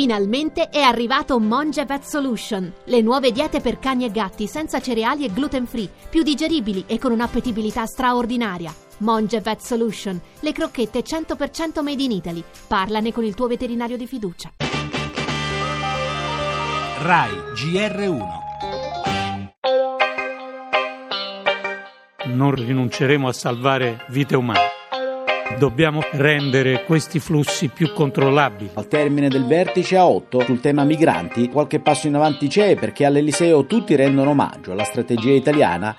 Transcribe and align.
Finalmente 0.00 0.70
è 0.70 0.80
arrivato 0.80 1.38
Monge 1.38 1.84
Vet 1.84 2.04
Solution, 2.04 2.72
le 2.84 3.02
nuove 3.02 3.32
diete 3.32 3.60
per 3.60 3.78
cani 3.78 4.06
e 4.06 4.10
gatti 4.10 4.46
senza 4.46 4.80
cereali 4.80 5.26
e 5.26 5.30
gluten 5.30 5.66
free, 5.66 5.90
più 6.08 6.22
digeribili 6.22 6.84
e 6.86 6.98
con 6.98 7.12
un'appetibilità 7.12 7.84
straordinaria. 7.84 8.74
Monge 9.00 9.42
Vet 9.42 9.60
Solution, 9.60 10.18
le 10.40 10.52
crocchette 10.52 11.00
100% 11.00 11.82
made 11.82 12.02
in 12.02 12.12
Italy. 12.12 12.42
Parlane 12.66 13.12
con 13.12 13.24
il 13.24 13.34
tuo 13.34 13.46
veterinario 13.46 13.98
di 13.98 14.06
fiducia. 14.06 14.52
RAI 17.02 17.32
GR1 17.54 18.24
Non 22.28 22.54
rinunceremo 22.54 23.28
a 23.28 23.32
salvare 23.34 24.06
vite 24.08 24.34
umane. 24.34 24.79
Dobbiamo 25.58 26.00
rendere 26.12 26.84
questi 26.84 27.18
flussi 27.18 27.68
più 27.68 27.92
controllabili. 27.92 28.70
Al 28.74 28.88
termine 28.88 29.28
del 29.28 29.46
vertice 29.46 29.96
a 29.96 30.06
8 30.06 30.40
sul 30.40 30.60
tema 30.60 30.84
migranti, 30.84 31.48
qualche 31.48 31.80
passo 31.80 32.06
in 32.06 32.14
avanti 32.14 32.48
c'è 32.48 32.76
perché 32.76 33.04
all'Eliseo 33.04 33.66
tutti 33.66 33.94
rendono 33.94 34.30
omaggio 34.30 34.72
alla 34.72 34.84
strategia 34.84 35.32
italiana 35.32 35.94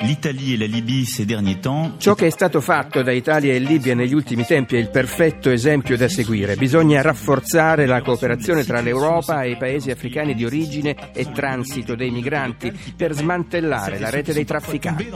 L'Italie 0.00 0.54
e 0.54 0.58
la 0.58 0.66
Libye 0.66 1.04
ces 1.04 1.26
derniers 1.26 1.58
temps. 1.60 1.94
Ciò 1.98 2.14
che 2.14 2.26
è 2.26 2.30
stato 2.30 2.60
fatto 2.60 3.02
da 3.02 3.10
Italia 3.10 3.52
e 3.52 3.58
Libia 3.58 3.94
negli 3.94 4.14
ultimi 4.14 4.44
tempi 4.44 4.76
è 4.76 4.78
il 4.78 4.90
perfetto 4.90 5.50
esempio 5.50 5.96
da 5.96 6.08
seguire. 6.08 6.54
Bisogna 6.56 7.02
rafforzare 7.02 7.84
la 7.86 8.00
cooperazione 8.00 8.64
tra 8.64 8.80
l'Europa 8.80 9.42
e 9.42 9.50
i 9.50 9.56
paesi 9.56 9.90
africani 9.90 10.34
di 10.34 10.44
origine 10.44 11.12
e 11.12 11.30
transito 11.32 11.96
dei 11.96 12.10
migranti 12.10 12.72
per 12.96 13.12
smantellare 13.12 13.98
la 13.98 14.10
rete 14.10 14.32
dei 14.32 14.44
trafficanti. 14.44 15.10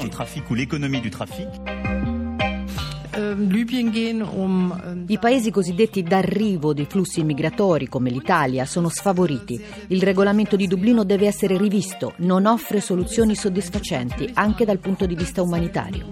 I 3.15 5.19
paesi 5.19 5.51
cosiddetti 5.51 6.02
d'arrivo 6.02 6.73
dei 6.73 6.87
flussi 6.87 7.23
migratori, 7.23 7.87
come 7.87 8.09
l'Italia, 8.09 8.65
sono 8.65 8.88
sfavoriti. 8.88 9.62
Il 9.88 10.02
regolamento 10.02 10.57
di 10.57 10.66
Dublino 10.66 11.05
deve 11.05 11.27
essere 11.27 11.59
rivisto, 11.59 12.15
non 12.18 12.46
offre 12.46 12.80
soluzioni 12.80 13.35
soddisfacenti 13.35 14.30
anche 14.33 14.65
dal 14.65 14.79
punto 14.79 15.05
di 15.05 15.15
vista 15.15 15.43
umanitario. 15.43 16.07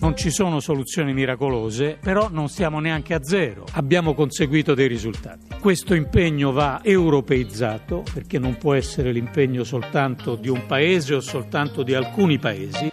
Non 0.00 0.16
ci 0.16 0.30
sono 0.30 0.60
soluzioni 0.60 1.12
miracolose, 1.12 1.98
però 2.00 2.28
non 2.30 2.48
siamo 2.48 2.78
neanche 2.78 3.14
a 3.14 3.22
zero. 3.22 3.64
Abbiamo 3.72 4.14
conseguito 4.14 4.74
dei 4.74 4.86
risultati. 4.86 5.46
Questo 5.58 5.94
impegno 5.94 6.52
va 6.52 6.80
europeizzato 6.84 8.04
perché 8.12 8.38
non 8.38 8.58
può 8.58 8.74
essere 8.74 9.10
l'impegno 9.10 9.64
soltanto 9.64 10.36
di 10.36 10.48
un 10.48 10.66
paese 10.66 11.14
o 11.14 11.20
soltanto 11.20 11.82
di 11.82 11.94
alcuni 11.94 12.38
paesi. 12.38 12.88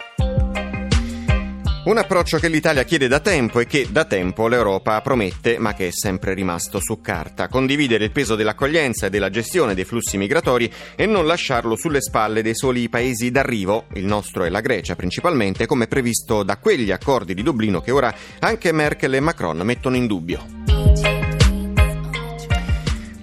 Un 1.86 1.98
approccio 1.98 2.38
che 2.38 2.48
l'Italia 2.48 2.82
chiede 2.82 3.06
da 3.06 3.20
tempo 3.20 3.60
e 3.60 3.66
che 3.66 3.86
da 3.88 4.04
tempo 4.06 4.48
l'Europa 4.48 5.00
promette, 5.00 5.56
ma 5.60 5.72
che 5.72 5.86
è 5.86 5.90
sempre 5.92 6.34
rimasto 6.34 6.80
su 6.80 7.00
carta. 7.00 7.46
Condividere 7.46 8.02
il 8.02 8.10
peso 8.10 8.34
dell'accoglienza 8.34 9.06
e 9.06 9.10
della 9.10 9.30
gestione 9.30 9.72
dei 9.72 9.84
flussi 9.84 10.16
migratori 10.16 10.68
e 10.96 11.06
non 11.06 11.26
lasciarlo 11.26 11.76
sulle 11.76 12.00
spalle 12.00 12.42
dei 12.42 12.56
soli 12.56 12.88
paesi 12.88 13.30
d'arrivo, 13.30 13.84
il 13.92 14.04
nostro 14.04 14.42
e 14.42 14.50
la 14.50 14.60
Grecia 14.60 14.96
principalmente, 14.96 15.66
come 15.66 15.86
previsto 15.86 16.42
da 16.42 16.56
quegli 16.56 16.90
accordi 16.90 17.34
di 17.34 17.44
Dublino 17.44 17.80
che 17.80 17.92
ora 17.92 18.12
anche 18.40 18.72
Merkel 18.72 19.14
e 19.14 19.20
Macron 19.20 19.58
mettono 19.58 19.94
in 19.94 20.08
dubbio. 20.08 20.65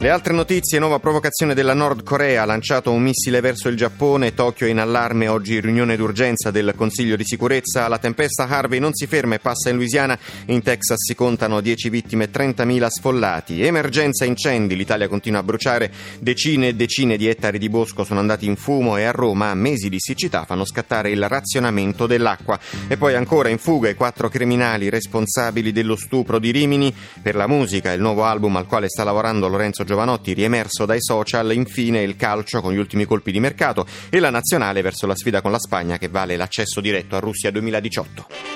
Le 0.03 0.09
altre 0.09 0.33
notizie, 0.33 0.79
nuova 0.79 0.99
provocazione 0.99 1.53
della 1.53 1.73
Nord 1.73 2.03
Corea, 2.03 2.41
ha 2.41 2.45
lanciato 2.45 2.91
un 2.91 3.01
missile 3.01 3.39
verso 3.39 3.69
il 3.69 3.77
Giappone, 3.77 4.33
Tokyo 4.33 4.67
in 4.67 4.79
allarme, 4.79 5.29
oggi 5.29 5.61
riunione 5.61 5.95
d'urgenza 5.95 6.51
del 6.51 6.73
Consiglio 6.75 7.15
di 7.15 7.23
sicurezza, 7.23 7.87
la 7.87 7.99
tempesta 7.99 8.45
Harvey 8.45 8.79
non 8.79 8.93
si 8.93 9.07
ferma 9.07 9.35
e 9.35 9.39
passa 9.39 9.69
in 9.69 9.77
Louisiana, 9.77 10.19
in 10.47 10.61
Texas 10.61 11.05
si 11.05 11.15
contano 11.15 11.61
10 11.61 11.89
vittime 11.89 12.25
e 12.25 12.29
30.000 12.29 12.87
sfollati, 12.87 13.61
emergenza 13.61 14.25
incendi, 14.25 14.75
l'Italia 14.75 15.07
continua 15.07 15.39
a 15.39 15.43
bruciare, 15.43 15.89
decine 16.19 16.67
e 16.67 16.75
decine 16.75 17.15
di 17.15 17.29
ettari 17.29 17.57
di 17.57 17.69
bosco 17.69 18.03
sono 18.03 18.19
andati 18.19 18.45
in 18.45 18.57
fumo 18.57 18.97
e 18.97 19.05
a 19.05 19.11
Roma 19.11 19.53
mesi 19.53 19.87
di 19.87 20.01
siccità 20.01 20.43
fanno 20.43 20.65
scattare 20.65 21.11
il 21.11 21.29
razionamento 21.29 22.07
dell'acqua. 22.07 22.59
E 22.89 22.97
poi 22.97 23.15
ancora 23.15 23.47
in 23.47 23.57
fuga 23.57 23.87
i 23.87 23.95
quattro 23.95 24.27
criminali 24.27 24.89
responsabili 24.89 25.71
dello 25.71 25.95
stupro 25.95 26.39
di 26.39 26.51
Rimini, 26.51 26.93
per 27.21 27.35
la 27.35 27.47
musica, 27.47 27.93
il 27.93 28.01
nuovo 28.01 28.25
album 28.25 28.57
al 28.57 28.67
quale 28.67 28.89
sta 28.89 29.05
lavorando 29.05 29.47
Lorenzo 29.47 29.85
Giovanni 29.85 29.91
Giovanotti 29.93 30.33
riemerso 30.33 30.87
dai 30.87 30.99
social, 30.99 31.53
infine 31.53 32.01
il 32.01 32.15
calcio 32.15 32.61
con 32.61 32.73
gli 32.73 32.77
ultimi 32.77 33.05
colpi 33.05 33.31
di 33.31 33.39
mercato 33.39 33.85
e 34.09 34.19
la 34.19 34.31
nazionale 34.31 34.81
verso 34.81 35.05
la 35.05 35.15
sfida 35.15 35.39
con 35.39 35.51
la 35.51 35.59
Spagna 35.59 35.99
che 35.99 36.07
vale 36.07 36.35
l'accesso 36.35 36.81
diretto 36.81 37.15
a 37.15 37.19
Russia 37.19 37.51
2018. 37.51 38.52